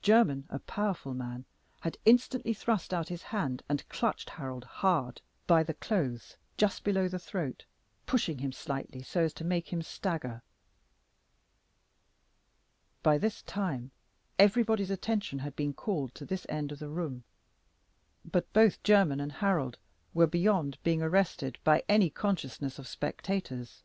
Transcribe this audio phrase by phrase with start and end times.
[0.00, 1.44] Jermyn, a powerful man,
[1.80, 7.08] had instantly thrust out his hand and clutched Harold hard by the clothes just below
[7.08, 7.66] the throat,
[8.06, 10.40] pushing him slightly so as to make him stagger.
[13.02, 13.90] By this time
[14.38, 17.24] everybody's attention had been called to this end of the room,
[18.24, 19.76] but both Jermyn and Harold
[20.14, 23.82] were beyond being arrested by any consciousness of spectators.